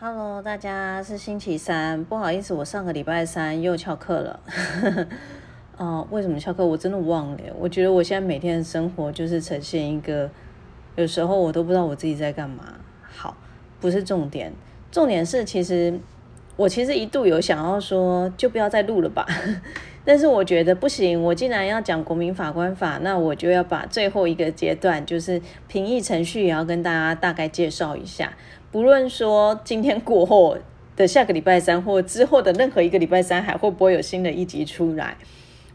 [0.00, 4.40] Hello，大家是星期三，不好意思，我上个礼拜三又翘课了。
[5.76, 6.64] 哦，为什么翘课？
[6.64, 7.38] 我真的忘了。
[7.58, 10.30] 我觉得我现在每天的生活就是呈现一个，
[10.94, 12.74] 有时候我都不知道我自己在干嘛。
[13.02, 13.36] 好，
[13.80, 14.52] 不是重点，
[14.92, 15.98] 重点是其实
[16.54, 19.26] 我其实一度有想要说，就不要再录了吧。
[20.08, 28.32] 但是我觉得不行，我既然要讲国民法官法，那我就要把最后一个阶段，就是评议程序，也要跟大家大概介绍一下。
[28.72, 30.56] 不论说今天过后
[30.96, 35.14] 的下个礼拜三，或之后的任何一个礼拜三，还会不会有新的一集出来？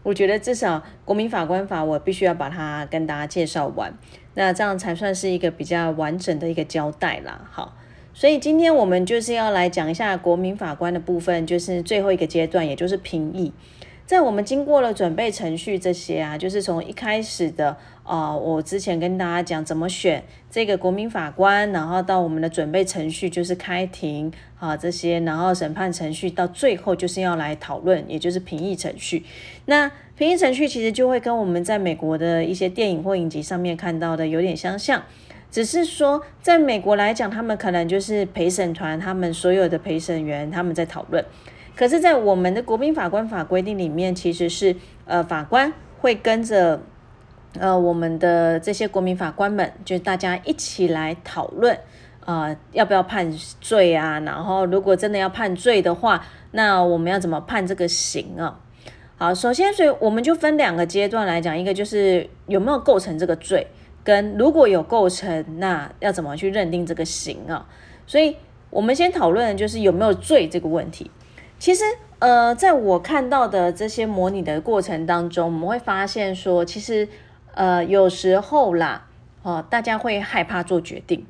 [0.01, 3.93] 我觉得至少国民法官法，我必须要把它跟大家介绍完，
[4.33, 7.47] 那这样才算是一个比较完整的一个交代啦。
[7.51, 7.77] 好，
[8.15, 13.53] 所以今天我们就是要来讲一下国民法官的部分，就是最后一个阶段，也就是评议。
[14.05, 29.23] 在我们经过了准备程序这些啊，就是从一开始的啊，我之前跟大家讲怎么选这个国民法官，然后到我们的准备程序就是开庭啊这些，然后审判程序到最后就是要来讨论，也就是评议程序。
[29.65, 35.01] 那评议程序其实就会跟我们在美国的一些电影或影集上面看到的有点相像，
[35.49, 41.23] 只是说在美国来讲，他们可能就是陪审团，他们所有的陪审员他们在讨论。
[41.75, 46.79] 可是，在我们的国民法官法规定里面，其实是呃法官会跟着
[47.59, 51.75] 呃我们的这些国民法官们，就大家一起来讨论
[52.23, 58.59] 啊要不要判罪啊，然后如果真的要判罪的话，那我们要怎么判这个刑啊？
[59.17, 63.65] 好，首先，所以我们就分两个阶段来讲，一个就是有没有构成这个罪，
[64.03, 67.65] 跟如果有构成，那要怎么去认定这个刑啊？
[68.05, 68.35] 所以
[68.69, 71.09] 我们先讨论的就是有没有罪这个问题。
[71.63, 71.85] 其实，
[72.19, 77.07] 呃，在我看到的这些模拟的过程当中，我们会发现说，其实，
[77.55, 79.07] 呃，有时候啦，
[79.43, 81.25] 哦，大家会害怕做决定。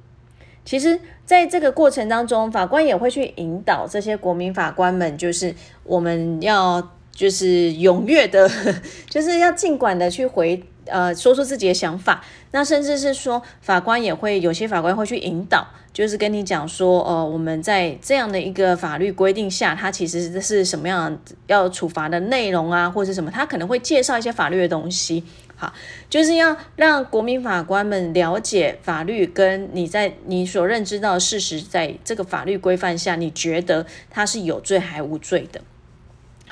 [0.65, 8.49] 其实，在这个过程当中，法官也会去引导这些国民法官们，就是我们要，就是踊跃的，
[9.07, 10.63] 就是要尽管的去回。
[10.85, 21.17] 呃，说出自己的想法，那甚至是说，法官也会有些法官会去引导，就是跟你讲说，呃，我们在这样的一个法律规定下，它其实是什么样
[21.47, 25.23] 要处罚的内容啊，或者什么，他可能会介绍一些法律的东西，
[25.55, 25.73] 好，
[26.09, 35.61] 就是要让国民法官们了解法律跟你在你所认知到的事实，在这个法律规范下，你觉得他是有罪还无罪的。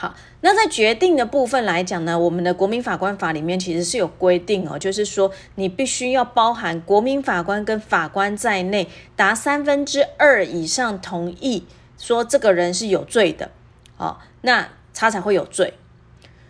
[0.02, 11.68] 好，那在决定的部分来讲呢，我们的国民法官法里面其实是有规定哦，就是说你必须要包含国民法官跟法官在内，达三分之二以上同意
[12.00, 13.52] 说这个人是有罪的，
[13.96, 15.76] 好，那他才会有罪。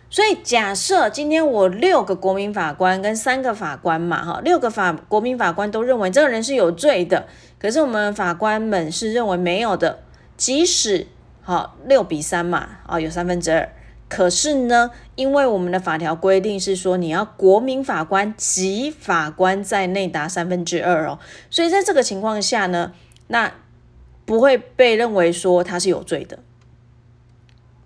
[0.08, 7.26] 所以假设今天我六个国民法官跟三个法官嘛，哈，六个法国民法官都认为这个人是有罪的，
[7.58, 9.98] 可是我们法官们是认为没有的，
[10.38, 11.08] 即使。
[11.42, 13.68] 好，六比三嘛，啊，有三分之二。
[14.08, 21.18] 可是呢，因为我们的法条规定是说，你要国民法官及法官在内达三分之二哦，
[21.50, 22.92] 所以在这个情况下呢，
[23.28, 23.52] 那
[24.24, 26.38] 不会被认为说他是有罪的。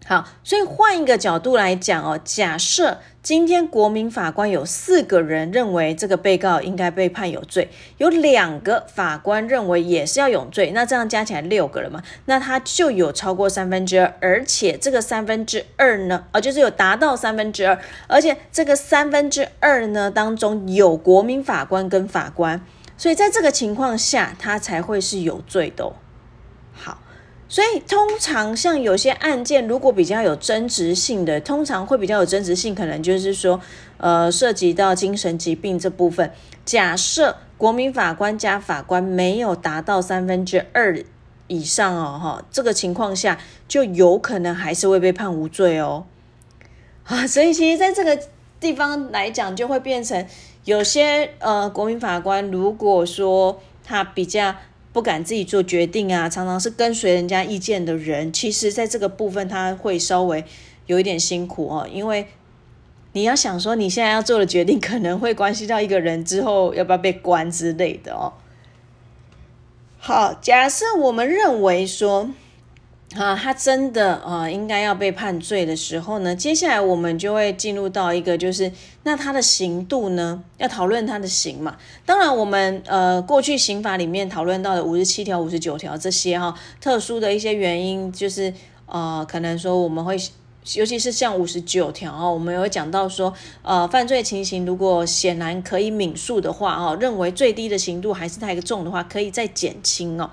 [0.05, 12.01] 好，所以换一个角度来讲哦，假设今天国民法官有四个人认为这个被告应该被判有罪，有两个法官认为也是要有罪，那这样加起来六个了嘛？
[12.27, 17.77] 那他就有超过三分之二，而且这个三分之二呢，哦，就是有达到三分之二，
[18.07, 22.65] 而且这个三分之二呢当中有国民法官跟法官，
[22.97, 25.93] 所以在这个情况下，他才会是有罪的。
[26.73, 26.99] 好。
[27.49, 33.61] 所以通常像有些案件，如果比较有争执性的，通常会比较有争执性，可能就是说，
[33.99, 36.33] 呃，涉及到精神疾病这部分。
[36.65, 41.01] 假设国民法官加法官没有达到三分之二
[41.47, 46.05] 以上哦，哈，这个情况下就有可能还是会被判无罪哦。
[47.07, 48.19] 啊，所以其实在这个
[48.59, 50.27] 地方来讲，就会变成
[50.65, 54.53] 有些呃国民法官，如果说他比较。
[54.97, 58.33] 不敢自己做决定啊，常常是跟随人家意见的人。
[58.33, 60.43] 其实，在这个部分，他会稍微
[60.87, 62.29] 有一点辛苦哦，因为
[63.13, 68.33] 你要想说，你现在要做的决定，可能会关系到一个人之后要不要被关之类的哦。
[69.99, 72.31] 好，假设我们认为说。
[73.19, 78.71] 啊，他真的啊，应该要被判罪的时候呢，接下来我们就会进入到一个，就是
[79.05, 81.77] 那他的刑度呢，要讨论他的刑嘛。
[82.05, 88.53] 当然，我们呃过去刑法里面讨论到的五十七条、五十九条这些哈，特殊的一些原因，就是
[88.87, 90.17] 呃，可能说我们会，
[90.75, 100.31] 尤其是像五十九条啊，我们有讲到说，呃，犯罪情形如果显然可以免诉的话，哦，认为最低的刑度还是太重的话，可以再减轻哦。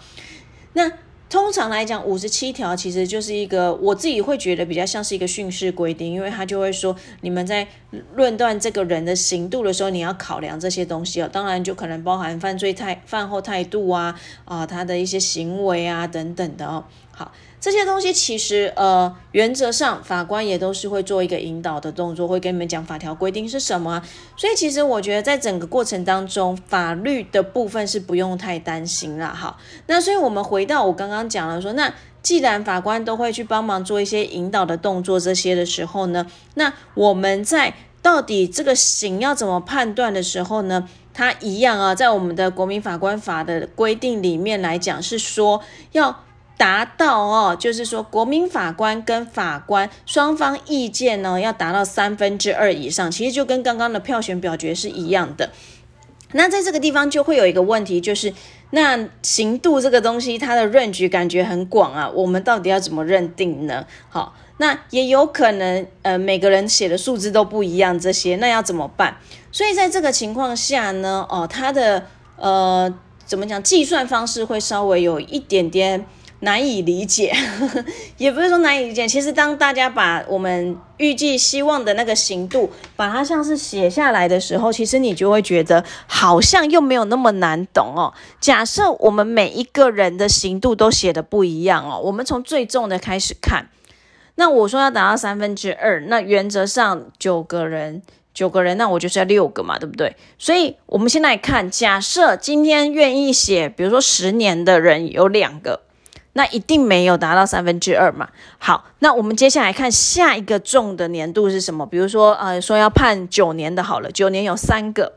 [0.74, 0.92] 那
[1.34, 7.68] 通常来讲，五十七条其实就是一个我自己会觉得比较像是一个训示规定，因为他就会说，你们在
[8.14, 11.30] 论断这个人的刑度的时候，你要考量这些东西哦。
[11.34, 14.14] 当然，就可能包含犯罪态、犯后态度啊，
[14.46, 16.86] 啊，他的一些行为啊等等的哦。
[17.16, 17.32] 好。
[17.62, 24.02] 这些东西其实，呃，原则上法官也都是会做一个引导的动作，会跟你们讲法条规定是什么。
[24.36, 29.34] 所以其实我觉得在整个过程当中，法律的部分是不用太担心了。
[29.34, 29.58] 好，
[29.88, 45.62] 那所以我们回到我刚刚讲了说，那既然法官都会去帮忙做一些引导的动作这些的时候呢，那我们在到底这个刑要怎么判断的时候呢，它一样啊，在我们的国民法官法的规定里面来讲是说
[45.94, 46.26] 要。
[46.64, 55.50] 达到哦，就是说国民法官跟法官双方意见呢，要达到三分之二以上，其实就跟刚刚的票选表决是一样的。
[56.32, 58.34] 那在这个地方就会有一个问题，就是
[58.70, 63.86] 那刑度这个东西，它的认局感觉很广啊，我们到底要怎么认定呢？
[64.08, 69.18] 好，那也有可能呃每个人写的数字都不一样，这些那要怎么办？
[69.52, 72.06] 所以在这个情况下呢，哦，它的
[72.38, 72.90] 呃
[73.26, 76.06] 怎么讲计算方式会稍微有一点点。
[76.44, 77.34] 难以理解，
[78.18, 79.08] 也不是说难以理解。
[79.08, 88.14] 其实，当大家把我们预计希望的那个刑度，把它像是写下来的时候，其实你就会觉得好像又没有那么难懂哦。
[88.42, 93.70] 假设我们每一个人的刑度都写的不一样哦，我们从最重的开始看。
[94.36, 98.02] 那我说要达到三分之二，那原则上九个人，
[98.34, 100.18] 九个人，那我就是要六个嘛，对不对？
[100.38, 105.80] 所以，我们现在看，假设今天愿意写，比如说十年的人有两个。
[106.36, 108.30] 那一定没有达到三分之二嘛？
[108.58, 111.86] 好，那我们接下来看下一个重的年度是什么？
[111.86, 115.14] 比如说，呃，说要判九年的，好了，九年有三个，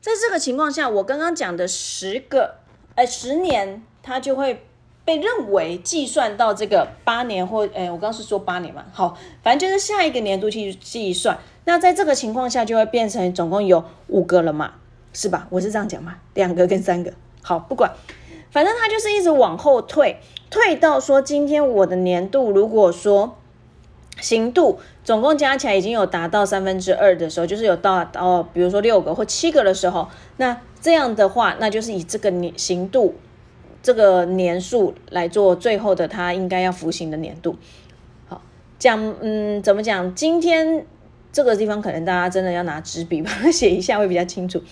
[0.00, 2.56] 在这个情况下，我刚刚讲的十个，
[2.96, 4.64] 呃，十年，它就会
[5.04, 11.38] 被认为计算到这个八年或，哎，我刚是说八年嘛，好，反正就是下一个年度去计算。
[11.66, 14.72] 那在这个情况下，就会变成总共有五个了嘛，
[15.12, 15.46] 是吧？
[15.50, 17.12] 我是这样讲嘛，两个跟三个，
[17.42, 17.92] 好，不管，
[18.50, 20.18] 反正它就是一直往后退。
[20.50, 23.36] 退到说，今天我的年度如果说
[24.20, 30.08] 刑度总共加起来已经有达到三分之二的时候，就是有到哦比如说六个或七个的时候，
[30.38, 33.14] 那这样的话，那就是以这个年刑度
[33.82, 37.56] 这个年数来做最后的他应该要服刑的年度。
[38.26, 38.40] 好，
[38.78, 40.14] 讲嗯怎么讲？
[40.14, 40.86] 今天
[41.30, 44.62] 这个地方可能大家真的要拿纸笔把它写一下会比较清楚。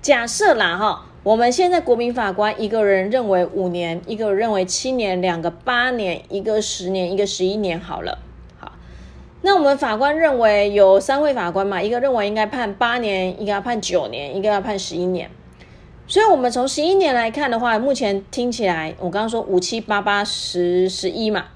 [0.00, 1.04] 假设啦哈。
[1.28, 8.16] 我们现在国民法官一个人认为五年，一个认为七年，两个八年，一个十年，一个十一年，好了，
[8.58, 8.72] 好。
[9.42, 15.28] 那我们法官认为有三位法官嘛，一个认为应该判八年，一个要判九年，一个要判十一年。
[16.06, 21.48] 所以，我们从十一年来看的话，目前听起来，我刚刚说五七八八十十一嘛，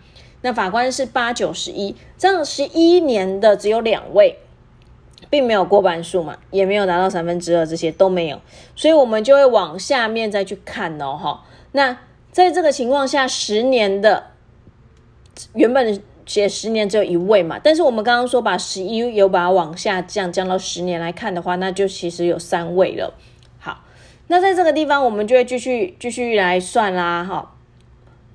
[0.43, 4.37] 那法官是八九十一，这样十一年的只有两位。
[5.31, 8.41] 并没有过半数嘛，也没有达到三分之二，这些都没有，
[8.77, 11.45] 所以我们就会往下面再去看哦，哈。
[11.73, 11.97] 那
[12.31, 14.31] 在这个情况下，十年的
[15.55, 23.15] 原本写十年只有一位嘛，但是我们刚刚说把十一有把它往下降，降到十年来看的话，那就其实有三位了。
[23.59, 23.85] 好，
[24.29, 27.55] 那在这个地方我们就会继续继续来算啦，哈。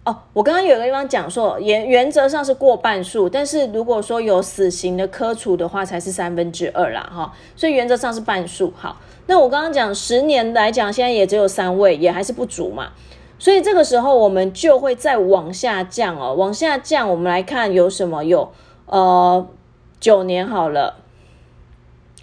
[0.07, 8.71] 哦，我刚刚有个地方讲说，原原则上是过半数，但是如果说有死刑的科处的话，才是三分之二啦，哈，所以原则上是半数。
[8.77, 12.93] 好，那我刚刚讲十年来讲，现在也只有三位，也还是不足嘛，
[13.37, 18.23] 所以这个时候我们就会再往下降哦，往下降，我们来看有什么？
[18.23, 18.49] 有
[18.85, 19.45] 呃
[19.99, 21.01] 九年好了，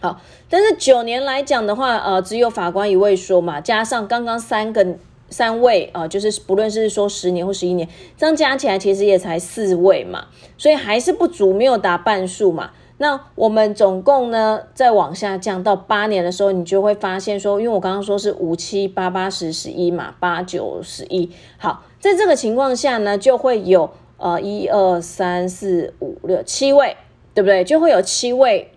[0.00, 4.96] 好，但是九年来讲的话，呃，只有法官一位说嘛，加上刚刚三个。
[5.34, 10.26] 三位啊，就是不论是说十年或十一年，这样加起来其实也才四位嘛，
[10.56, 12.70] 所以还是不足，没有达半数嘛。
[12.98, 21.28] 那我们总共呢，再往下降到八年的时候，你就会发现说，因为我刚刚说是五七八八十十一嘛，八九十一。
[21.58, 26.96] 好，在这个情况下呢，就会有呃一二三四五六七位，
[27.34, 27.64] 对不对？
[27.64, 28.70] 就会有七位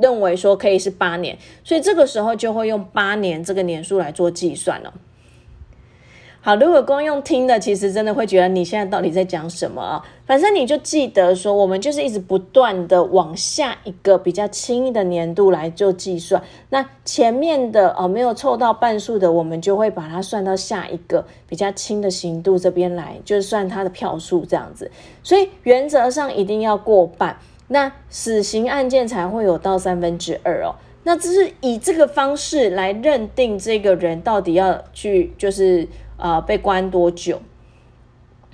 [0.00, 4.92] 认为说可以是八年，所以这个时候就会用八年这个年数来做计算了。
[6.44, 10.04] 好，如果光用听的，其实真的会觉得你现在到底在讲什么啊？
[10.26, 16.42] 反正你就记得说，我们就是一直不断的往下一个比较轻易的年度来做计算。
[16.70, 24.90] 那前面的哦没有凑到半数的，我们就会把它算到下一个比较轻的刑度这边来，就是算它的票数这样子。
[25.22, 27.36] 所以原则上一定要过半，
[27.68, 30.74] 那死刑案件才会有到三分之二哦。
[31.04, 35.86] 那这是以这个方式来认定这个人到底要去就是。
[36.22, 37.42] 呃，被关多久？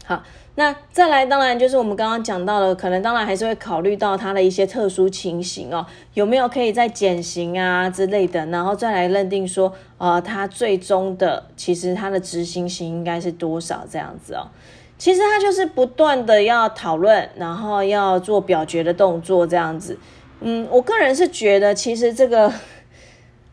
[0.06, 0.22] 好，
[0.54, 5.84] 那再来，当然就是我们刚刚讲到了，可能当然还是会考虑到他的一些特殊情形哦，
[6.14, 14.48] 有没有可以再减刑啊之类的，然后再来认定说，呃，他最终的其实他的执行刑应该是多少这样子哦。
[14.96, 19.98] 其实他就是不断的要讨论，然后要做表决的动作这样子。
[20.40, 22.50] 嗯，我个人是觉得其实这个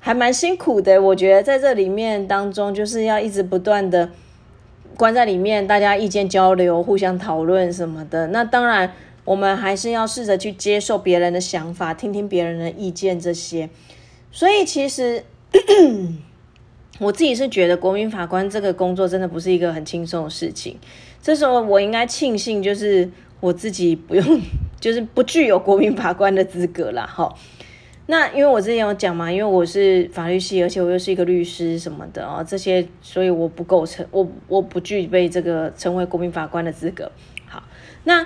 [0.06, 4.12] 还蛮辛苦的，我觉得在这里面当中就是要一直不断的。
[4.96, 8.28] 关在里面，大家意见交流、互相讨论什么的。
[8.28, 8.94] 那当然，
[9.24, 13.68] 我们还是要试着去接受别人的想法，听听别人的意见这些。
[14.32, 15.24] 所以，其实
[17.00, 20.78] 我自己是觉得，国民法官这个工作真的不是一个很轻松的事情。
[21.20, 23.10] 这时候，我应该庆幸，就是
[23.40, 24.24] 我自己不用，
[24.80, 27.08] 就是不具有国民法官的资格了。
[27.08, 27.34] 哈。
[28.08, 37.12] 那因为我之前有讲嘛，因为我是法律系，而且我又是一个律师什么的哦，这些，所以我不构成，我我不具备这个成为国民法官的资格。
[37.48, 37.64] 好，
[38.04, 38.24] 那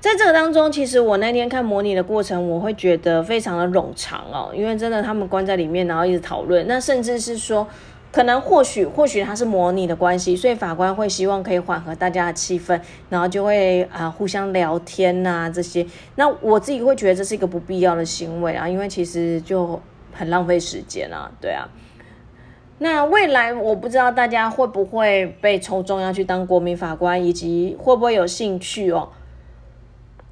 [0.00, 7.66] 在这个当中，其实我那天看模拟的过程，我会觉得非常的冗长哦，因为真的他们关在里面，然后一直讨论，那甚至是说。
[8.12, 15.86] 可能或许或许它是模拟的关系，所以法官会希望可以缓和大家的气氛，然后就会啊互相聊天呐这些。
[16.14, 19.78] 那我自己会觉得这是一个不必要的行为啊，因为其实就
[20.12, 21.68] 很浪费时间啊，对啊。
[22.78, 29.10] 那未来我不知道大家会不会被抽中要去当国民法官，以及会不会有兴趣哦。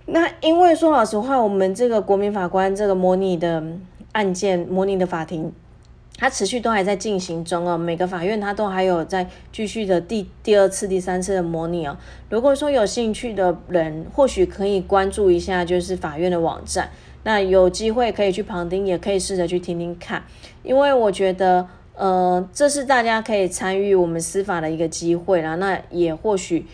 [0.06, 3.62] 那因为说老实话，我们这个国民法官这个模拟的
[4.12, 5.52] 案件，模拟的法庭。
[6.16, 11.96] 它持续都还在进行中哦，每个法院它都还有在继续的第第二次、第三次的模拟哦。
[12.30, 16.90] 如果说有兴趣的人，或许可以关注一下，就是法院的网站。
[17.24, 20.22] 那有机会可以去旁听，也可以试着去听听看，
[20.62, 25.54] 因为我觉得，呃，这是大家可以参与我们司法的一个机会啦。
[25.56, 26.66] 那也或许。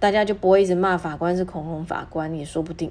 [0.00, 2.90] 大家就不会一直骂法官是恐龙法官，也说不定。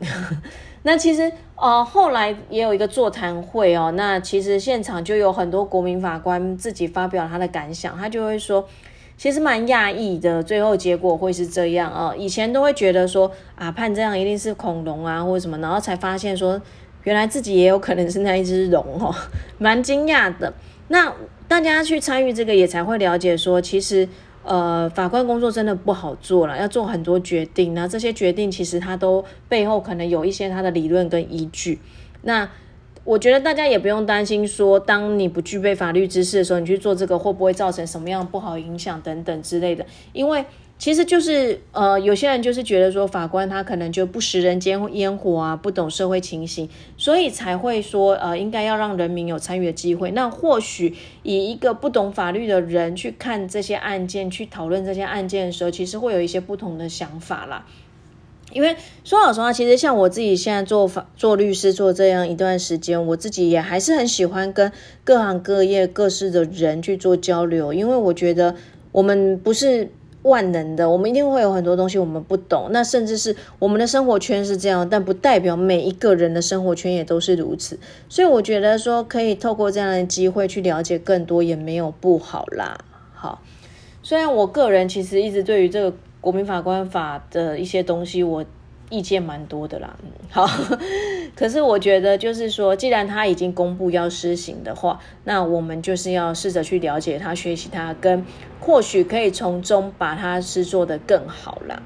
[0.83, 8.67] 那其实呃，后来也有一个座谈会哦，那其实现场就有很多国民法官自己发表他的感想，他就会说，
[9.15, 12.13] 其实蛮讶异的，最后结果会是这样啊。
[12.17, 16.59] 以前都会觉得说啊，判这样一定是恐龙啊或者什么，然后才发现说，
[17.03, 19.13] 原来自己也有可能是那一只龙哦，
[19.59, 20.51] 蛮惊讶的。
[20.87, 21.13] 那
[21.47, 24.09] 大家去参与这个，也才会了解说，其实。
[24.43, 31.79] 呃，法官工作真的不好做了，要做很多决定，那这些决定其实他都背后可能有一些他的理论跟依据。
[32.23, 32.49] 那
[33.03, 40.45] 我觉得大家也不用担心说，当你不具备法律知识的时候，你去做这个会不会造成什么样不好影响等等之类的，因为。
[40.81, 50.09] 其实就是呃，有些人就是觉得说法官他可能就不食人间烟火啊，不懂社会情形，所以才会说呃，应该要让人民有参与的机会。
[50.09, 57.67] 那或许以一个不懂法律的人去看这些案件，去讨论这些案件的时候，其实会有一些不同的想法啦。
[58.51, 64.71] 因为说老实话，其实像我自己现在做法做律师做这样一段时间，我自己也还是很喜欢跟
[65.03, 68.55] 各行各业各式的人去做交流，因为我觉得
[68.91, 69.91] 我们不是。
[70.23, 77.79] 万能的，我们一定会有很多东西我们不懂，那甚至是我们的生活圈是这样，但不代表每一个人的生活圈也都是如此。
[78.07, 82.77] 所以我觉得说可以透过这样的机会去了解更多，也没有不好啦。
[83.13, 83.41] 好，
[84.03, 88.45] 虽然我个人其实一直对于这个国民法官法的一些东西，我。
[88.91, 89.97] 意见蛮多的啦，
[90.29, 90.47] 好，
[91.35, 98.23] 可是我觉得就是说，既然他已经公布要施行的话，那我们就是要试着去了解他、学习他，跟
[98.59, 101.81] 或许可以从中把他施做的更好啦。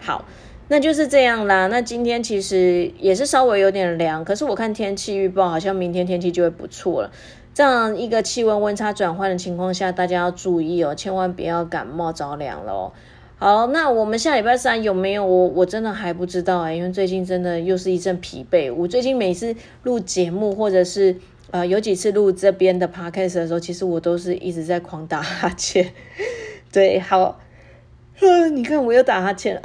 [0.00, 0.24] 好，
[0.68, 1.68] 那就是这样啦。
[1.68, 7.10] 那今天其实也是稍微有点凉，可是我看天气预报，好像明天天气就会不错了。
[7.52, 12.92] 这样一个气温温差转换的情况下，大家要注意哦，千万不要感冒着凉了哦。
[13.40, 15.24] 好，那我们下礼拜三有没有？
[15.24, 18.70] 我我真的还不知道哎，因为最近真的又是一阵疲惫。
[18.72, 21.16] 我最近每次录节目，或者是
[21.50, 25.90] 呃有几次录这边的 podcast 的时候，其实我都是一直在狂打哈欠。
[26.70, 27.40] 对，好，
[28.52, 29.62] 你看我又打哈欠了。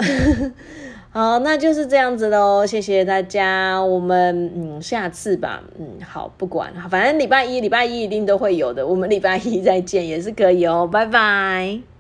[1.12, 11.95] 好，那就是这样子喽，谢谢大家，我们嗯下次吧，嗯好，不管，反正礼拜一礼拜一一定都会有的，我们礼拜一再见也是可以哦，拜拜。